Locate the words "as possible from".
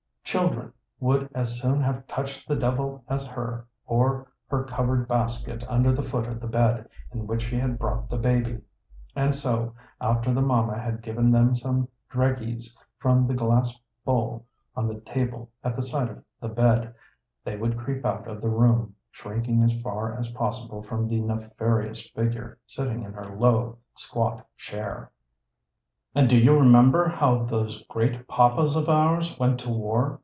20.17-21.09